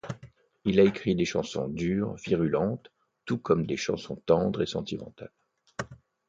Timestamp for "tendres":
4.25-4.63